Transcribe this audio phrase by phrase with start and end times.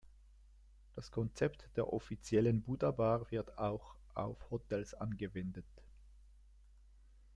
[0.95, 5.67] Das Konzept der offiziellen Buddha-Bar wird auch auf Hotels angewendet.